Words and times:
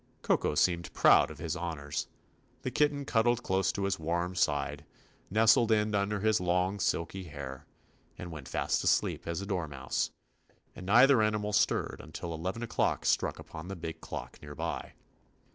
Koko 0.23 0.55
seemed 0.55 0.91
proud 0.95 1.29
of 1.29 1.37
his 1.37 1.55
honors. 1.55 2.07
The 2.63 2.71
kitten 2.71 3.05
cuddled 3.05 3.43
close 3.43 3.71
to 3.73 3.83
his 3.83 3.99
warm 3.99 4.33
side, 4.33 4.83
nestled 5.29 5.71
in 5.71 5.93
under 5.93 6.21
his 6.21 6.41
long 6.41 6.79
silky 6.79 7.25
hair, 7.25 7.67
and 8.17 8.31
went 8.31 8.47
fast 8.47 8.83
asleep 8.83 9.27
as 9.27 9.41
a 9.41 9.45
dor 9.45 9.67
mouse, 9.67 10.09
and 10.75 10.87
neither 10.87 11.21
animal 11.21 11.53
stirred 11.53 11.97
until 12.01 12.33
eleven 12.33 12.63
o'clock 12.63 13.05
struck 13.05 13.37
upon 13.37 13.67
the 13.67 13.75
big 13.75 14.01
clock 14.01 14.39
near 14.41 14.55
by. 14.55 14.93